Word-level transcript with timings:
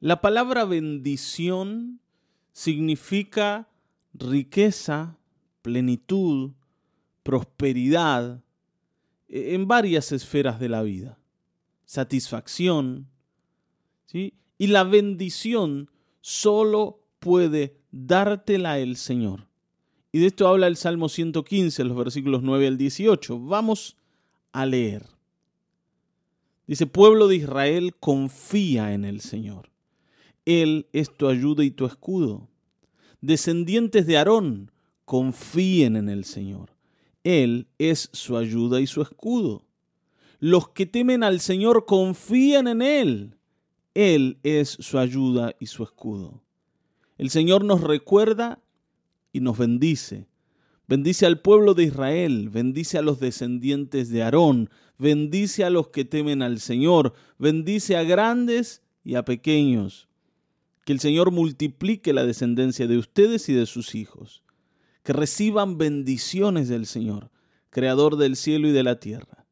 La 0.00 0.22
palabra 0.22 0.64
bendición 0.64 2.00
significa 2.52 3.68
riqueza, 4.14 5.18
plenitud, 5.60 6.52
prosperidad 7.22 8.42
e, 9.28 9.54
en 9.54 9.68
varias 9.68 10.10
esferas 10.12 10.58
de 10.58 10.70
la 10.70 10.82
vida, 10.82 11.18
satisfacción. 11.84 13.08
¿sí? 14.06 14.32
Y 14.56 14.68
la 14.68 14.84
bendición 14.84 15.90
solo 16.22 17.02
puede 17.18 17.76
dártela 17.90 18.78
el 18.78 18.96
Señor. 18.96 19.48
Y 20.12 20.20
de 20.20 20.28
esto 20.28 20.48
habla 20.48 20.66
el 20.66 20.76
Salmo 20.76 21.10
115, 21.10 21.84
los 21.84 21.96
versículos 21.96 22.42
9 22.42 22.66
al 22.66 22.78
18. 22.78 23.38
Vamos 23.38 23.98
a 24.52 24.64
leer. 24.64 25.06
Dice, 26.66 26.86
pueblo 26.86 27.28
de 27.28 27.36
Israel, 27.36 27.94
confía 28.00 28.94
en 28.94 29.04
el 29.04 29.20
Señor. 29.20 29.69
Él 30.50 30.88
es 30.92 31.16
tu 31.16 31.28
ayuda 31.28 31.62
y 31.62 31.70
tu 31.70 31.86
escudo. 31.86 32.48
Descendientes 33.20 34.04
de 34.06 34.18
Aarón, 34.18 34.72
confíen 35.04 35.94
en 35.94 36.08
el 36.08 36.24
Señor. 36.24 36.70
Él 37.22 37.68
es 37.78 38.10
su 38.12 38.36
ayuda 38.36 38.80
y 38.80 38.88
su 38.88 39.00
escudo. 39.00 39.64
Los 40.40 40.70
que 40.70 40.86
temen 40.86 41.22
al 41.22 41.38
Señor 41.38 41.86
confían 41.86 42.66
en 42.66 42.82
Él. 42.82 43.36
Él 43.94 44.38
es 44.42 44.70
su 44.70 44.98
ayuda 44.98 45.54
y 45.60 45.66
su 45.66 45.84
escudo. 45.84 46.42
El 47.16 47.30
Señor 47.30 47.64
nos 47.64 47.82
recuerda 47.82 48.60
y 49.32 49.38
nos 49.38 49.56
bendice. 49.56 50.26
Bendice 50.88 51.26
al 51.26 51.40
pueblo 51.40 51.74
de 51.74 51.84
Israel, 51.84 52.48
bendice 52.48 52.98
a 52.98 53.02
los 53.02 53.20
descendientes 53.20 54.08
de 54.08 54.24
Aarón, 54.24 54.68
bendice 54.98 55.62
a 55.62 55.70
los 55.70 55.90
que 55.90 56.04
temen 56.04 56.42
al 56.42 56.58
Señor, 56.58 57.14
bendice 57.38 57.96
a 57.96 58.02
grandes 58.02 58.82
y 59.04 59.14
a 59.14 59.24
pequeños. 59.24 60.09
Que 60.90 60.94
el 60.94 60.98
Señor 60.98 61.30
multiplique 61.30 62.12
la 62.12 62.26
descendencia 62.26 62.88
de 62.88 62.98
ustedes 62.98 63.48
y 63.48 63.52
de 63.52 63.66
sus 63.66 63.94
hijos. 63.94 64.42
Que 65.04 65.12
reciban 65.12 65.78
bendiciones 65.78 66.68
del 66.68 66.84
Señor, 66.84 67.30
Creador 67.70 68.16
del 68.16 68.34
cielo 68.34 68.66
y 68.66 68.72
de 68.72 68.82
la 68.82 68.98
tierra. 68.98 69.46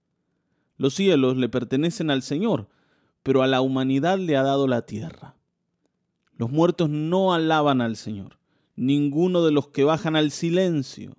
Los 0.79 0.95
cielos 0.95 1.37
le 1.37 1.49
pertenecen 1.49 2.11
al 2.11 2.23
Señor, 2.23 2.69
pero 3.23 3.45
a 3.45 3.47
la 3.47 3.61
humanidad 3.61 4.19
le 4.19 4.37
ha 4.37 4.43
dado 4.43 4.67
la 4.67 4.83
tierra. 4.83 5.37
Los 6.33 6.51
muertos 6.51 6.91
no 6.91 7.33
alaban 7.33 7.83
al 7.83 7.95
Señor, 7.95 8.41
ninguno 8.75 9.45
de 9.45 9.53
los 9.53 9.69
que 9.69 9.85
bajan 9.85 10.17
al 10.17 10.33
silencio. 10.33 11.17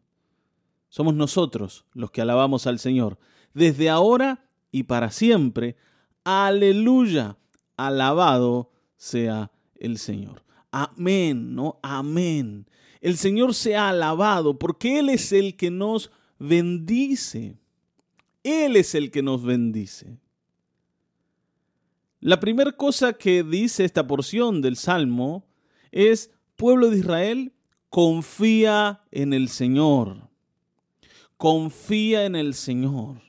Somos 0.89 1.13
nosotros 1.13 1.85
los 1.93 2.11
que 2.11 2.19
alabamos 2.19 2.67
al 2.67 2.79
Señor, 2.79 3.19
desde 3.53 3.89
ahora 3.89 4.49
y 4.69 4.83
para 4.83 5.11
siempre. 5.11 5.77
Aleluya, 6.25 7.37
alabado 7.77 8.69
sea 8.97 9.53
el 9.79 9.97
Señor. 9.97 10.43
Amén, 10.71 11.55
¿no? 11.55 11.79
Amén. 11.81 12.67
El 13.01 13.17
Señor 13.17 13.53
sea 13.55 13.89
alabado 13.89 14.59
porque 14.59 14.99
Él 14.99 15.09
es 15.09 15.31
el 15.31 15.55
que 15.55 15.71
nos 15.71 16.11
bendice. 16.37 17.57
Él 18.43 18.75
es 18.75 18.95
el 18.95 19.11
que 19.11 19.21
nos 19.21 19.43
bendice. 19.43 20.17
La 22.19 22.39
primera 22.39 22.73
cosa 22.73 23.13
que 23.13 23.43
dice 23.43 23.85
esta 23.85 24.05
porción 24.05 24.61
del 24.61 24.75
Salmo 24.75 25.45
es, 25.91 26.31
pueblo 26.57 26.89
de 26.89 26.97
Israel, 26.97 27.53
confía 27.89 29.03
en 29.11 29.33
el 29.33 29.47
Señor. 29.49 30.29
Confía 31.37 32.25
en 32.25 32.35
el 32.35 32.53
Señor. 32.53 33.21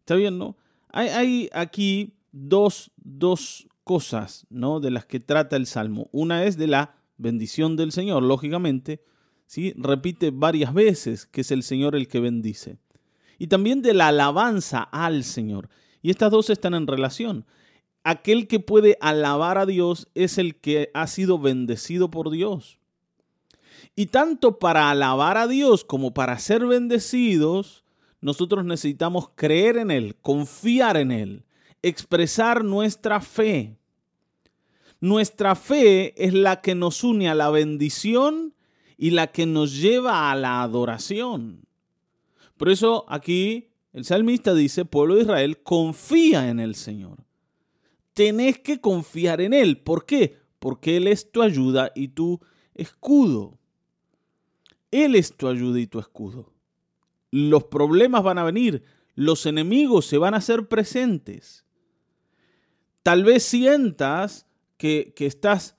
¿Está 0.00 0.14
bien, 0.14 0.38
no? 0.38 0.56
Hay, 0.88 1.08
hay 1.08 1.50
aquí 1.52 2.14
dos, 2.32 2.90
dos 2.96 3.68
cosas, 3.84 4.46
¿no? 4.50 4.80
De 4.80 4.90
las 4.90 5.06
que 5.06 5.20
trata 5.20 5.56
el 5.56 5.66
Salmo. 5.66 6.08
Una 6.10 6.44
es 6.44 6.56
de 6.56 6.66
la 6.66 6.96
bendición 7.16 7.76
del 7.76 7.92
Señor, 7.92 8.22
lógicamente, 8.22 9.02
¿sí? 9.46 9.74
Repite 9.76 10.30
varias 10.32 10.74
veces 10.74 11.26
que 11.26 11.42
es 11.42 11.50
el 11.50 11.62
Señor 11.62 11.94
el 11.94 12.08
que 12.08 12.20
bendice. 12.20 12.78
Y 13.38 13.46
también 13.46 13.82
de 13.82 13.94
la 13.94 14.08
alabanza 14.08 14.82
al 14.82 15.24
Señor. 15.24 15.68
Y 16.02 16.10
estas 16.10 16.30
dos 16.30 16.50
están 16.50 16.74
en 16.74 16.86
relación. 16.86 17.46
Aquel 18.02 18.48
que 18.48 18.60
puede 18.60 18.98
alabar 19.00 19.58
a 19.58 19.66
Dios 19.66 20.08
es 20.14 20.38
el 20.38 20.56
que 20.56 20.90
ha 20.94 21.06
sido 21.06 21.38
bendecido 21.38 22.10
por 22.10 22.30
Dios. 22.30 22.78
Y 23.96 24.06
tanto 24.06 24.58
para 24.58 24.90
alabar 24.90 25.36
a 25.36 25.46
Dios 25.46 25.84
como 25.84 26.12
para 26.12 26.38
ser 26.38 26.66
bendecidos, 26.66 27.84
nosotros 28.20 28.64
necesitamos 28.64 29.30
creer 29.34 29.76
en 29.76 29.90
Él, 29.90 30.16
confiar 30.20 30.96
en 30.96 31.12
Él, 31.12 31.43
expresar 31.84 32.64
nuestra 32.64 33.20
fe. 33.20 33.76
Nuestra 35.00 35.54
fe 35.54 36.14
es 36.24 36.32
la 36.32 36.62
que 36.62 36.74
nos 36.74 37.04
une 37.04 37.28
a 37.28 37.34
la 37.34 37.50
bendición 37.50 38.54
y 38.96 39.10
la 39.10 39.26
que 39.26 39.44
nos 39.44 39.76
lleva 39.76 40.30
a 40.30 40.34
la 40.34 40.62
adoración. 40.62 41.66
Por 42.56 42.70
eso 42.70 43.04
aquí 43.08 43.68
el 43.92 44.06
salmista 44.06 44.54
dice, 44.54 44.86
pueblo 44.86 45.16
de 45.16 45.22
Israel, 45.22 45.62
confía 45.62 46.48
en 46.48 46.58
el 46.58 46.74
Señor. 46.74 47.18
Tenés 48.14 48.58
que 48.58 48.80
confiar 48.80 49.42
en 49.42 49.52
Él. 49.52 49.76
¿Por 49.76 50.06
qué? 50.06 50.38
Porque 50.58 50.96
Él 50.96 51.06
es 51.06 51.30
tu 51.30 51.42
ayuda 51.42 51.92
y 51.94 52.08
tu 52.08 52.40
escudo. 52.74 53.58
Él 54.90 55.16
es 55.16 55.36
tu 55.36 55.48
ayuda 55.48 55.80
y 55.80 55.86
tu 55.86 55.98
escudo. 55.98 56.50
Los 57.30 57.64
problemas 57.64 58.22
van 58.22 58.38
a 58.38 58.44
venir, 58.44 58.84
los 59.16 59.44
enemigos 59.44 60.06
se 60.06 60.16
van 60.16 60.32
a 60.32 60.38
hacer 60.38 60.66
presentes 60.68 61.63
tal 63.04 63.22
vez 63.22 63.44
sientas 63.44 64.46
que, 64.78 65.14
estás 65.18 65.76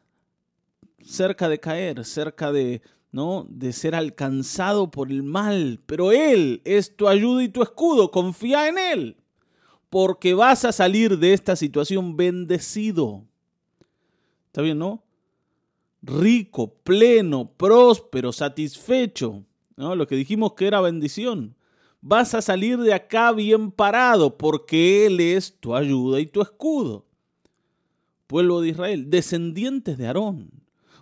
cerca 1.01 1.49
de 1.49 1.59
caer, 1.59 2.05
cerca 2.05 2.51
de, 2.51 2.83
¿no? 3.11 3.47
de 3.49 3.73
ser 3.73 3.95
alcanzado 3.95 4.91
por 4.91 5.11
el 5.11 5.23
mal, 5.23 5.81
pero 5.87 6.11
Él 6.11 6.61
es 6.65 6.95
tu 6.95 7.07
ayuda 7.07 7.43
y 7.43 7.49
tu 7.49 7.63
escudo, 7.63 8.11
confía 8.11 8.69
en 8.69 8.77
Él, 8.77 9.17
porque 9.89 10.35
vas 10.35 10.65
a 10.65 10.71
salir 10.71 11.17
de 11.17 11.33
esta 11.33 11.55
situación 11.55 12.15
bendecido. 12.15 13.25
¿Está 14.45 14.61
bien, 14.61 14.77
no? 14.77 15.03
Rico, 16.03 16.75
pleno, 16.83 17.51
próspero, 17.57 18.31
satisfecho, 18.31 19.43
¿no? 19.75 19.95
Lo 19.95 20.05
que 20.05 20.15
dijimos 20.15 20.53
que 20.53 20.67
era 20.67 20.79
bendición. 20.79 21.55
Vas 22.01 22.35
a 22.35 22.43
salir 22.43 22.77
de 22.77 22.93
acá 22.93 23.31
bien 23.31 23.71
parado 23.71 24.37
porque 24.37 25.07
Él 25.07 25.19
es 25.19 25.59
tu 25.59 25.75
ayuda 25.75 26.19
y 26.19 26.27
tu 26.27 26.43
escudo 26.43 27.05
pueblo 28.27 28.61
de 28.61 28.69
Israel, 28.69 29.09
descendientes 29.09 29.97
de 29.97 30.07
Aarón. 30.07 30.51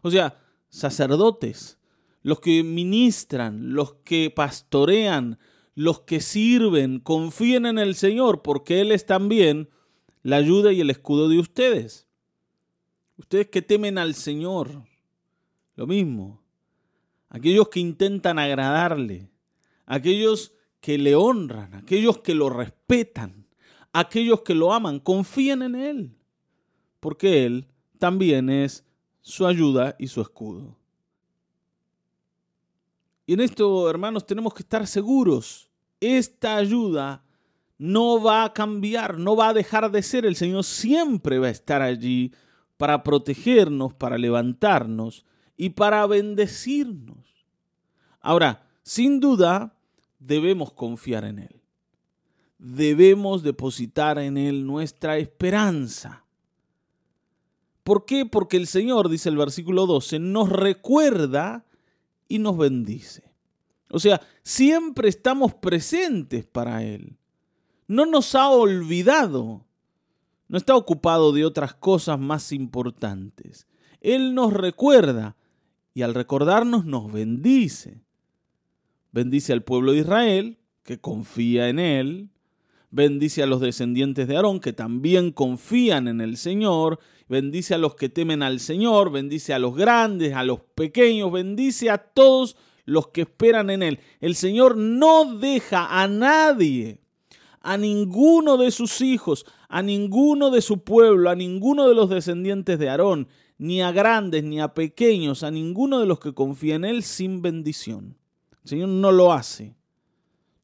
O 0.01 0.11
sea, 0.11 0.39
sacerdotes, 0.69 1.78
los 2.22 2.39
que 2.39 2.63
ministran, 2.63 3.73
los 3.73 3.95
que 4.03 4.29
pastorean, 4.29 5.39
los 5.75 6.01
que 6.01 6.19
sirven, 6.19 7.00
confíen 7.00 7.66
en 7.66 7.79
el 7.79 7.95
Señor, 7.95 8.41
porque 8.41 8.81
Él 8.81 8.91
es 8.91 9.06
también 9.06 9.69
la 10.22 10.38
ayuda 10.38 10.72
y 10.72 10.81
el 10.81 10.89
escudo 10.89 11.29
de 11.29 11.39
ustedes. 11.39 12.07
Ustedes 13.17 13.47
que 13.47 13.61
temen 13.61 13.97
al 13.97 14.16
Señor, 14.16 14.84
lo 15.75 15.88
mismo. 15.88 16.41
Aquellos 17.29 17.69
que 17.69 17.79
intentan 17.79 18.38
agradarle, 18.38 19.29
aquellos 19.85 20.53
que 20.79 20.97
le 20.97 21.16
honran, 21.16 21.73
aquellos 21.73 22.19
que 22.19 22.35
lo 22.35 22.50
respetan, 22.50 23.47
aquellos 23.91 24.41
que 24.41 24.53
lo 24.53 24.73
aman, 24.73 25.00
confíen 25.00 25.61
en 25.61 25.75
Él 25.75 26.17
porque 27.03 27.46
Él 27.46 27.68
también 28.00 28.50
es 28.50 28.86
su 29.19 29.46
ayuda 29.46 29.94
y 30.00 30.08
su 30.08 30.22
escudo. 30.22 30.78
Y 33.25 33.34
en 33.34 33.41
esto, 33.41 33.90
hermanos, 33.90 34.25
tenemos 34.25 34.53
que 34.53 34.64
estar 34.64 34.88
seguros. 34.88 35.69
Esta 36.00 36.56
ayuda 36.56 37.22
no 37.78 38.24
va 38.24 38.46
a 38.46 38.53
cambiar, 38.53 39.19
no 39.19 39.36
va 39.36 39.50
a 39.50 39.53
dejar 39.53 39.91
de 39.91 40.02
ser. 40.02 40.25
El 40.25 40.38
Señor 40.38 40.64
siempre 40.64 41.40
va 41.40 41.47
a 41.47 41.52
estar 41.52 41.82
allí 41.82 42.32
para 42.78 43.03
protegernos, 43.03 43.94
para 43.94 44.17
levantarnos 44.17 45.26
y 45.58 45.72
para 45.72 46.08
bendecirnos. 46.08 47.46
Ahora, 48.22 48.66
sin 48.82 49.20
duda, 49.20 49.76
debemos 50.20 50.72
confiar 50.72 51.26
en 51.26 51.40
Él. 51.40 51.61
Debemos 52.58 53.44
depositar 53.44 54.20
en 54.20 54.38
Él 54.38 54.66
nuestra 54.66 55.17
esperanza. 55.17 56.23
¿Por 57.84 58.06
qué? 58.06 58.26
Porque 58.26 58.58
el 58.58 58.68
Señor, 58.68 59.09
dice 59.09 59.30
el 59.30 59.38
versículo 59.38 59.85
12, 59.85 60.20
nos 60.20 60.50
recuerda 60.50 61.66
y 62.28 62.40
nos 62.40 62.58
bendice. 62.58 63.34
O 63.90 64.00
sea, 64.00 64.22
siempre 64.41 65.09
estamos 65.09 65.53
presentes 65.53 66.46
para 66.46 66.84
Él. 66.84 67.18
No 67.88 68.06
nos 68.06 68.34
ha 68.35 68.50
olvidado. 68.50 69.66
No 70.47 70.58
está 70.58 70.76
ocupado 70.76 71.32
de 71.32 71.46
otras 71.46 71.74
cosas 71.74 72.20
más 72.20 72.52
importantes. 72.52 73.68
Él 74.02 74.34
nos 74.34 74.53
recuerda 74.53 75.35
y 75.94 76.02
al 76.02 76.14
recordarnos 76.14 76.85
nos 76.85 77.12
bendice. 77.12 78.02
Bendice 79.12 79.53
al 79.53 79.64
pueblo 79.64 79.91
de 79.91 80.00
Israel, 80.00 80.58
que 80.84 81.00
confía 81.00 81.70
en 81.70 81.80
Él. 81.80 82.30
Bendice 82.90 83.44
a 83.44 83.47
los 83.47 83.62
descendientes 83.62 84.28
de 84.28 84.35
Aarón, 84.35 84.59
que 84.59 84.74
también 84.74 85.32
confían 85.32 86.08
en 86.08 86.22
el 86.22 86.38
Señor 86.38 87.00
bendice 87.34 87.74
a 87.74 87.80
los 87.80 87.96
que 87.96 88.09
temen 88.09 88.44
al 88.44 88.59
Señor, 88.59 89.12
bendice 89.12 89.53
a 89.53 89.59
los 89.59 89.76
grandes, 89.76 90.34
a 90.34 90.44
los 90.44 90.59
pequeños, 90.76 91.32
bendice 91.32 91.90
a 91.90 91.97
todos 91.97 92.56
los 92.85 93.08
que 93.08 93.22
esperan 93.22 93.72
en 93.72 93.82
Él. 93.82 94.00
El 94.22 94.35
Señor 94.35 94.78
no 94.78 95.35
deja 95.38 96.02
a 96.02 96.08
nadie, 96.08 97.00
a 97.59 97.76
ninguno 97.76 98.58
de 98.58 98.70
sus 98.70 99.02
hijos, 99.02 99.46
a 99.68 99.82
ninguno 99.82 100.52
de 100.52 100.62
su 100.62 100.84
pueblo, 100.84 101.32
a 101.32 101.35
ninguno 101.35 101.90
de 101.90 101.96
los 101.96 102.09
descendientes 102.09 102.78
de 102.78 102.90
Aarón, 102.90 103.28
ni 103.58 103.82
a 103.82 103.91
grandes 103.91 104.44
ni 104.44 104.62
a 104.62 104.76
pequeños, 104.76 105.41
a 105.41 105.50
ninguno 105.50 106.00
de 106.00 106.06
los 106.06 106.20
que 106.20 106.34
confían 106.34 106.85
en 106.85 106.97
Él 106.97 107.03
sin 107.03 107.41
bendición. 107.41 108.16
El 108.64 108.70
Señor 108.70 108.90
no 108.90 109.12
lo 109.12 109.34
hace. 109.34 109.76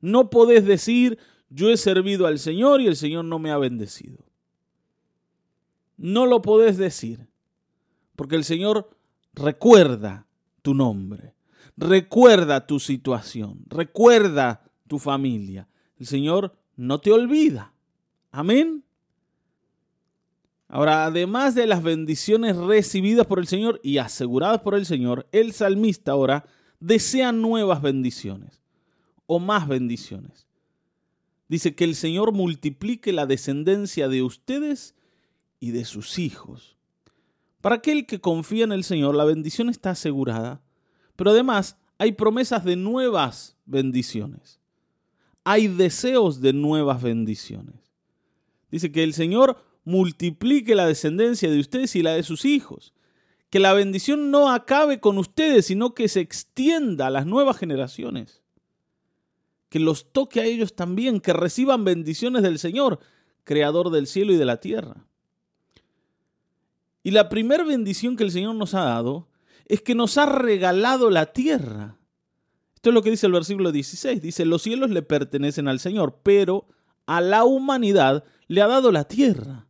No 0.01 0.30
podés 0.30 0.66
decir, 0.66 1.18
yo 1.50 1.71
he 1.71 1.77
servido 1.77 2.27
al 2.27 2.38
Señor 2.38 2.80
y 2.80 2.88
el 2.88 2.95
Señor 2.95 3.25
no 3.25 3.39
me 3.39 3.50
ha 3.50 3.57
bendecido. 3.57 4.28
No 5.99 6.25
lo 6.25 6.41
podés 6.41 6.77
decir, 6.77 7.27
porque 8.15 8.37
el 8.37 8.45
Señor 8.45 8.89
recuerda 9.33 10.25
tu 10.61 10.73
nombre, 10.73 11.35
recuerda 11.75 12.65
tu 12.65 12.79
situación, 12.79 13.59
recuerda 13.67 14.63
tu 14.87 14.97
familia. 14.97 15.67
El 15.97 16.07
Señor 16.07 16.55
no 16.77 17.01
te 17.01 17.11
olvida. 17.11 17.73
Amén. 18.31 18.85
Ahora, 20.69 21.03
además 21.03 21.53
de 21.53 21.67
las 21.67 21.83
bendiciones 21.83 22.55
recibidas 22.55 23.27
por 23.27 23.39
el 23.39 23.47
Señor 23.47 23.81
y 23.83 23.97
aseguradas 23.97 24.61
por 24.61 24.75
el 24.75 24.85
Señor, 24.85 25.27
el 25.33 25.51
salmista 25.51 26.13
ahora 26.13 26.45
desea 26.79 27.33
nuevas 27.33 27.81
bendiciones 27.81 28.61
o 29.25 29.39
más 29.39 29.67
bendiciones. 29.67 30.47
Dice 31.49 31.75
que 31.75 31.83
el 31.83 31.95
Señor 31.95 32.31
multiplique 32.31 33.11
la 33.11 33.25
descendencia 33.25 34.07
de 34.07 34.23
ustedes 34.23 34.95
y 35.59 35.71
de 35.71 35.85
sus 35.85 36.19
hijos. 36.19 36.77
Para 37.61 37.75
aquel 37.75 38.06
que 38.06 38.21
confía 38.21 38.63
en 38.63 38.71
el 38.71 38.83
Señor, 38.83 39.15
la 39.15 39.25
bendición 39.25 39.69
está 39.69 39.91
asegurada, 39.91 40.61
pero 41.15 41.31
además 41.31 41.77
hay 41.97 42.13
promesas 42.13 42.63
de 42.63 42.77
nuevas 42.77 43.57
bendiciones. 43.65 44.59
Hay 45.44 45.67
deseos 45.67 46.41
de 46.41 46.53
nuevas 46.53 47.01
bendiciones. 47.01 47.91
Dice 48.71 48.91
que 48.91 49.03
el 49.03 49.13
Señor 49.13 49.61
multiplique 49.83 50.75
la 50.75 50.85
descendencia 50.85 51.50
de 51.50 51.59
ustedes 51.59 51.95
y 51.95 52.03
la 52.03 52.13
de 52.13 52.23
sus 52.23 52.45
hijos. 52.45 52.94
Que 53.50 53.59
la 53.59 53.73
bendición 53.73 54.31
no 54.31 54.51
acabe 54.51 55.00
con 55.00 55.17
ustedes, 55.17 55.65
sino 55.65 55.95
que 55.95 56.07
se 56.07 56.19
extienda 56.19 57.07
a 57.07 57.09
las 57.09 57.25
nuevas 57.25 57.57
generaciones. 57.57 58.44
Que 59.69 59.79
los 59.79 60.13
toque 60.13 60.39
a 60.39 60.45
ellos 60.45 60.75
también, 60.75 61.19
que 61.19 61.33
reciban 61.33 61.83
bendiciones 61.83 62.44
del 62.44 62.59
Señor, 62.59 63.00
creador 63.44 63.89
del 63.89 64.07
cielo 64.07 64.33
y 64.33 64.38
de 64.38 64.45
la 64.45 64.59
tierra. 64.59 65.08
Y 67.03 67.11
la 67.11 67.29
primera 67.29 67.63
bendición 67.63 68.15
que 68.15 68.23
el 68.23 68.31
Señor 68.31 68.55
nos 68.55 68.73
ha 68.73 68.83
dado 68.83 69.27
es 69.65 69.81
que 69.81 69.95
nos 69.95 70.17
ha 70.17 70.25
regalado 70.25 71.09
la 71.09 71.27
tierra. 71.27 71.97
Esto 72.75 72.89
es 72.89 72.93
lo 72.93 73.01
que 73.01 73.11
dice 73.11 73.27
el 73.27 73.33
versículo 73.33 73.71
16. 73.71 74.21
Dice, 74.21 74.45
los 74.45 74.61
cielos 74.61 74.89
le 74.89 75.01
pertenecen 75.01 75.67
al 75.67 75.79
Señor, 75.79 76.19
pero 76.23 76.67
a 77.05 77.21
la 77.21 77.43
humanidad 77.43 78.23
le 78.47 78.61
ha 78.61 78.67
dado 78.67 78.91
la 78.91 79.05
tierra. 79.05 79.67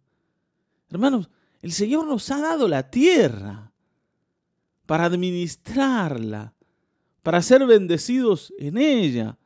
Hermanos, 0.89 1.29
el 1.61 1.71
Señor 1.71 2.07
nos 2.07 2.29
ha 2.31 2.39
dado 2.39 2.67
la 2.67 2.89
tierra 2.89 3.71
para 4.85 5.05
administrarla, 5.05 6.53
para 7.21 7.41
ser 7.41 7.65
bendecidos 7.65 8.53
en 8.57 8.77
ella, 8.77 9.37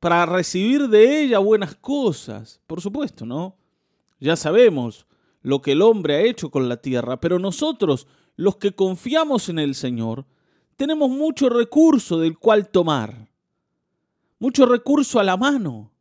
para 0.00 0.26
recibir 0.26 0.88
de 0.88 1.22
ella 1.22 1.38
buenas 1.38 1.74
cosas. 1.76 2.60
Por 2.66 2.80
supuesto, 2.80 3.24
¿no? 3.24 3.56
Ya 4.18 4.36
sabemos 4.36 5.06
lo 5.42 5.62
que 5.62 5.72
el 5.72 5.82
hombre 5.82 6.16
ha 6.16 6.20
hecho 6.22 6.50
con 6.50 6.68
la 6.68 6.78
tierra, 6.78 7.20
pero 7.20 7.38
nosotros, 7.38 8.06
los 8.36 8.56
que 8.56 8.72
confiamos 8.72 9.48
en 9.48 9.58
el 9.58 9.74
Señor, 9.74 10.26
tenemos 10.76 11.10
mucho 11.10 11.48
recurso 11.48 12.18
del 12.18 12.38
cual 12.38 12.68
tomar, 12.68 13.28
mucho 14.38 14.66
recurso 14.66 15.20
a 15.20 15.24
la 15.24 15.36
mano. 15.36 15.92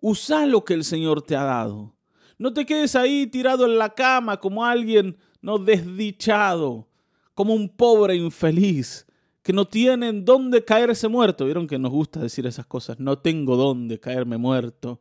Usa 0.00 0.46
lo 0.46 0.64
que 0.64 0.74
el 0.74 0.84
Señor 0.84 1.22
te 1.22 1.34
ha 1.34 1.42
dado. 1.42 1.94
No 2.38 2.52
te 2.52 2.64
quedes 2.64 2.94
ahí 2.94 3.26
tirado 3.26 3.66
en 3.66 3.78
la 3.78 3.94
cama 3.94 4.38
como 4.38 4.64
alguien 4.64 5.16
no 5.42 5.58
desdichado, 5.58 6.86
como 7.34 7.54
un 7.54 7.68
pobre 7.68 8.14
infeliz 8.14 9.06
que 9.42 9.52
no 9.52 9.66
tiene 9.66 10.12
dónde 10.12 10.64
caerse 10.64 11.08
muerto. 11.08 11.46
Vieron 11.46 11.66
que 11.66 11.78
nos 11.78 11.90
gusta 11.90 12.20
decir 12.20 12.46
esas 12.46 12.66
cosas. 12.66 13.00
No 13.00 13.18
tengo 13.18 13.56
dónde 13.56 13.98
caerme 13.98 14.36
muerto. 14.36 15.00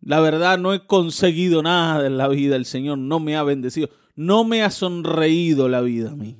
La 0.00 0.20
verdad 0.20 0.58
no 0.58 0.72
he 0.72 0.86
conseguido 0.86 1.62
nada 1.62 2.06
en 2.06 2.16
la 2.16 2.28
vida. 2.28 2.56
El 2.56 2.64
Señor 2.64 2.98
no 2.98 3.20
me 3.20 3.36
ha 3.36 3.42
bendecido. 3.42 3.90
No 4.16 4.44
me 4.44 4.62
ha 4.62 4.70
sonreído 4.70 5.68
la 5.68 5.80
vida 5.80 6.10
a 6.10 6.16
mí. 6.16 6.36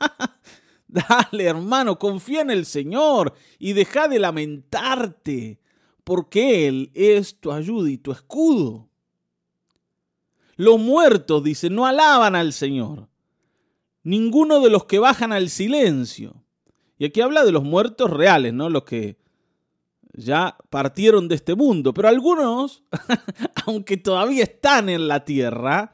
Dale, 0.88 1.44
hermano, 1.44 1.98
confía 1.98 2.40
en 2.40 2.50
el 2.50 2.66
Señor 2.66 3.34
y 3.58 3.74
deja 3.74 4.08
de 4.08 4.18
lamentarte, 4.18 5.60
porque 6.02 6.66
Él 6.66 6.90
es 6.94 7.38
tu 7.38 7.52
ayuda 7.52 7.90
y 7.90 7.98
tu 7.98 8.10
escudo. 8.10 8.88
Los 10.56 10.80
muertos, 10.80 11.44
dice, 11.44 11.70
no 11.70 11.86
alaban 11.86 12.34
al 12.34 12.52
Señor. 12.52 13.08
Ninguno 14.02 14.60
de 14.60 14.70
los 14.70 14.84
que 14.86 14.98
bajan 14.98 15.32
al 15.32 15.48
silencio. 15.48 16.44
Y 16.98 17.04
aquí 17.04 17.20
habla 17.20 17.44
de 17.44 17.52
los 17.52 17.62
muertos 17.62 18.10
reales, 18.10 18.52
¿no? 18.52 18.68
Los 18.68 18.82
que 18.84 19.19
ya 20.12 20.56
partieron 20.70 21.28
de 21.28 21.36
este 21.36 21.54
mundo. 21.54 21.94
Pero 21.94 22.08
algunos, 22.08 22.82
aunque 23.66 23.96
todavía 23.96 24.44
están 24.44 24.88
en 24.88 25.08
la 25.08 25.24
tierra, 25.24 25.92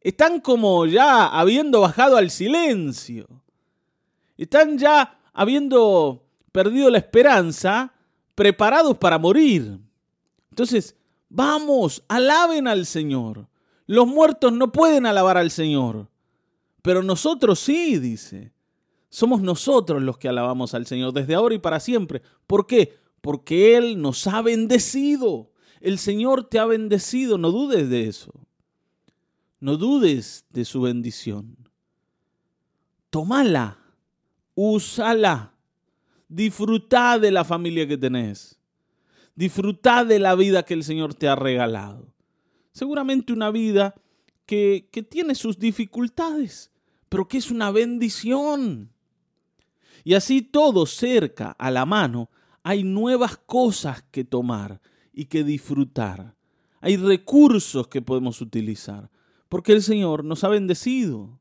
están 0.00 0.40
como 0.40 0.86
ya 0.86 1.26
habiendo 1.26 1.80
bajado 1.80 2.16
al 2.16 2.30
silencio. 2.30 3.28
Están 4.36 4.78
ya 4.78 5.18
habiendo 5.32 6.24
perdido 6.52 6.90
la 6.90 6.98
esperanza, 6.98 7.92
preparados 8.34 8.96
para 8.96 9.18
morir. 9.18 9.78
Entonces, 10.50 10.96
vamos, 11.28 12.02
alaben 12.08 12.66
al 12.66 12.86
Señor. 12.86 13.46
Los 13.86 14.06
muertos 14.06 14.52
no 14.52 14.72
pueden 14.72 15.04
alabar 15.04 15.36
al 15.36 15.50
Señor, 15.50 16.08
pero 16.80 17.02
nosotros 17.02 17.58
sí, 17.58 17.98
dice. 17.98 18.52
Somos 19.08 19.42
nosotros 19.42 20.00
los 20.00 20.16
que 20.16 20.28
alabamos 20.28 20.72
al 20.72 20.86
Señor 20.86 21.12
desde 21.12 21.34
ahora 21.34 21.56
y 21.56 21.58
para 21.58 21.80
siempre. 21.80 22.22
¿Por 22.46 22.66
qué? 22.66 22.99
Porque 23.20 23.76
Él 23.76 24.00
nos 24.00 24.26
ha 24.26 24.42
bendecido. 24.42 25.50
El 25.80 25.98
Señor 25.98 26.48
te 26.48 26.58
ha 26.58 26.66
bendecido, 26.66 27.38
no 27.38 27.50
dudes 27.50 27.88
de 27.88 28.08
eso. 28.08 28.32
No 29.60 29.76
dudes 29.76 30.44
de 30.50 30.64
su 30.64 30.82
bendición. 30.82 31.56
Tómala, 33.10 33.78
úsala, 34.54 35.54
disfruta 36.28 37.18
de 37.18 37.30
la 37.30 37.44
familia 37.44 37.86
que 37.86 37.98
tenés. 37.98 38.58
Disfruta 39.34 40.04
de 40.04 40.18
la 40.18 40.34
vida 40.34 40.62
que 40.62 40.74
el 40.74 40.84
Señor 40.84 41.14
te 41.14 41.28
ha 41.28 41.36
regalado 41.36 42.10
seguramente 42.72 43.32
una 43.32 43.50
vida 43.50 43.94
que, 44.46 44.88
que 44.90 45.02
tiene 45.02 45.34
sus 45.34 45.58
dificultades, 45.58 46.70
pero 47.08 47.28
que 47.28 47.38
es 47.38 47.50
una 47.50 47.70
bendición. 47.70 48.92
Y 50.02 50.14
así 50.14 50.42
todo 50.42 50.86
cerca, 50.86 51.50
a 51.58 51.70
la 51.70 51.84
mano, 51.84 52.30
hay 52.62 52.84
nuevas 52.84 53.36
cosas 53.36 54.02
que 54.10 54.24
tomar 54.24 54.80
y 55.12 55.26
que 55.26 55.44
disfrutar. 55.44 56.34
Hay 56.80 56.96
recursos 56.96 57.88
que 57.88 58.02
podemos 58.02 58.40
utilizar, 58.40 59.10
porque 59.48 59.72
el 59.72 59.82
Señor 59.82 60.24
nos 60.24 60.44
ha 60.44 60.48
bendecido. 60.48 61.38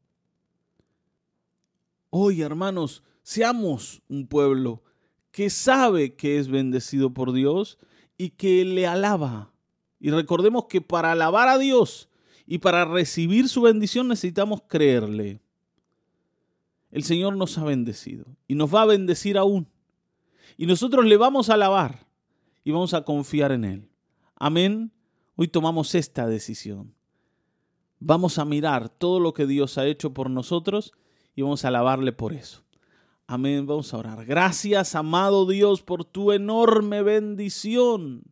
Hoy, 2.09 2.41
hermanos, 2.41 3.03
seamos 3.21 4.01
un 4.09 4.27
pueblo 4.27 4.83
que 5.31 5.49
sabe 5.49 6.15
que 6.15 6.39
es 6.39 6.47
bendecido 6.47 7.13
por 7.13 7.31
Dios 7.31 7.77
y 8.17 8.31
que 8.31 8.65
le 8.65 8.87
alaba. 8.87 9.53
Y 9.99 10.11
recordemos 10.11 10.65
que 10.65 10.81
para 10.81 11.11
alabar 11.11 11.47
a 11.47 11.57
Dios 11.57 12.09
y 12.45 12.57
para 12.57 12.85
recibir 12.85 13.47
su 13.47 13.61
bendición 13.61 14.07
necesitamos 14.07 14.61
creerle. 14.67 15.39
El 16.91 17.03
Señor 17.03 17.35
nos 17.37 17.57
ha 17.57 17.63
bendecido 17.63 18.25
y 18.47 18.55
nos 18.55 18.73
va 18.73 18.81
a 18.81 18.87
bendecir 18.87 19.37
aún. 19.37 19.67
Y 20.57 20.65
nosotros 20.65 21.05
le 21.05 21.17
vamos 21.17 21.49
a 21.49 21.55
alabar 21.55 22.07
y 22.63 22.71
vamos 22.71 22.93
a 22.93 23.03
confiar 23.03 23.51
en 23.51 23.65
Él. 23.65 23.89
Amén. 24.35 24.91
Hoy 25.35 25.47
tomamos 25.47 25.95
esta 25.95 26.27
decisión. 26.27 26.93
Vamos 27.99 28.37
a 28.39 28.45
mirar 28.45 28.89
todo 28.89 29.19
lo 29.19 29.33
que 29.33 29.45
Dios 29.45 29.77
ha 29.77 29.85
hecho 29.85 30.13
por 30.13 30.29
nosotros 30.29 30.93
y 31.35 31.41
vamos 31.41 31.65
a 31.65 31.69
alabarle 31.69 32.11
por 32.11 32.33
eso. 32.33 32.63
Amén. 33.27 33.67
Vamos 33.67 33.93
a 33.93 33.97
orar. 33.97 34.25
Gracias, 34.25 34.95
amado 34.95 35.45
Dios, 35.45 35.81
por 35.81 36.05
tu 36.05 36.31
enorme 36.31 37.01
bendición 37.03 38.23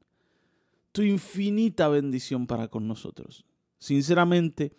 tu 0.97 1.03
infinita 1.03 1.89
bendición 1.89 2.47
para 2.47 2.69
con 2.69 2.87
nosotros. 2.87 3.45
Sinceramente, 3.77 4.75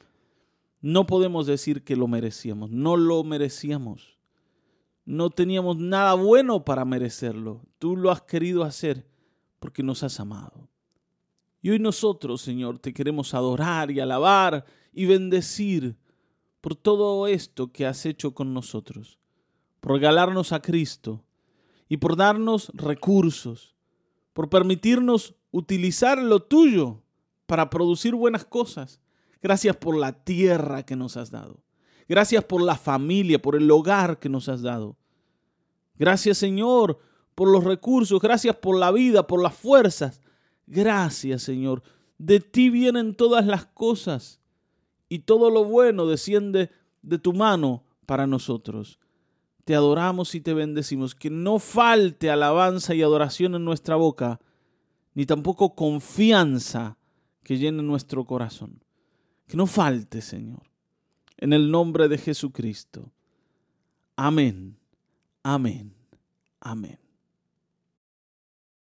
no 0.81 1.07
podemos 1.07 1.47
decir 1.47 1.85
que 1.85 1.95
lo 1.95 2.09
merecíamos, 2.09 2.71
no 2.73 2.97
lo 2.97 3.23
merecíamos. 3.23 4.18
No 5.09 5.31
teníamos 5.31 5.79
nada 5.79 6.13
bueno 6.13 6.67
para 6.67 6.85
merecerlo. 6.85 7.63
Tú 7.79 7.97
lo 7.97 8.11
has 8.11 8.21
querido 8.21 8.63
hacer 8.63 9.09
porque 9.59 9.83
nos 9.83 10.03
has 10.03 10.21
amado. 10.21 10.69
Y 11.63 11.71
hoy 11.71 11.79
nosotros, 11.79 12.43
Señor, 12.43 12.79
te 12.79 12.93
queremos 12.93 13.33
adorar 13.33 13.91
y 13.91 14.01
alabar 14.01 14.67
y 14.93 15.07
bendecir 15.07 15.97
por 16.61 16.75
todo 16.75 17.27
esto 17.27 17.73
que 17.73 17.87
has 17.87 18.05
hecho 18.05 18.35
con 18.35 18.53
nosotros, 18.53 19.19
por 19.81 19.93
regalarnos 19.93 20.53
a 20.53 20.61
Cristo 20.61 21.25
y 21.89 21.97
por 21.97 22.15
darnos 22.15 22.71
recursos, 22.75 23.75
por 24.35 24.51
permitirnos 24.51 25.37
utilizar 25.53 26.19
lo 26.19 26.43
tuyo 26.43 27.01
para 27.47 27.71
producir 27.71 28.15
buenas 28.15 28.45
cosas. 28.45 29.01
Gracias 29.41 29.75
por 29.75 29.97
la 29.97 30.23
tierra 30.23 30.83
que 30.83 30.97
nos 30.97 31.17
has 31.17 31.31
dado. 31.31 31.63
Gracias 32.09 32.43
por 32.45 32.63
la 32.63 32.77
familia, 32.77 33.41
por 33.41 33.55
el 33.55 33.71
hogar 33.71 34.19
que 34.19 34.29
nos 34.29 34.49
has 34.49 34.63
dado. 34.63 34.97
Gracias 35.97 36.39
Señor 36.39 36.99
por 37.35 37.49
los 37.49 37.65
recursos, 37.65 38.21
gracias 38.21 38.57
por 38.57 38.77
la 38.79 38.91
vida, 38.91 39.27
por 39.27 39.43
las 39.43 39.55
fuerzas. 39.55 40.23
Gracias 40.67 41.43
Señor. 41.43 41.83
De 42.17 42.41
ti 42.41 42.71
vienen 42.71 43.15
todas 43.15 43.47
las 43.47 43.67
cosas 43.67 44.41
y 45.09 45.21
todo 45.21 45.51
lo 45.51 45.65
bueno 45.65 46.07
desciende 46.07 46.71
de 47.03 47.19
tu 47.19 47.33
mano 47.33 47.85
para 48.07 48.27
nosotros. 48.27 48.99
Te 49.65 49.75
adoramos 49.75 50.35
y 50.35 50.41
te 50.41 50.55
bendecimos. 50.55 51.15
Que 51.15 51.31
no 51.31 51.59
falte 51.59 52.31
alabanza 52.31 52.95
y 52.95 53.03
adoración 53.03 53.55
en 53.55 53.65
nuestra 53.65 53.97
boca, 53.97 54.41
ni 55.15 55.27
tampoco 55.27 55.75
confianza 55.75 56.97
que 57.43 57.59
llene 57.59 57.83
nuestro 57.83 58.25
corazón. 58.25 58.83
Que 59.47 59.57
no 59.57 59.67
falte, 59.67 60.23
Señor. 60.23 60.63
En 61.39 61.53
el 61.53 61.71
nombre 61.71 62.09
de 62.09 62.19
Jesucristo. 62.19 63.11
Amén. 64.17 64.77
Amén. 65.43 65.95
Amén. 66.61 67.08